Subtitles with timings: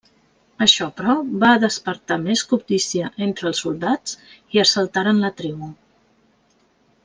[0.65, 4.19] Això però, va despertar més cobdícia entre els soldats
[4.57, 5.71] i assaltaren la tribu.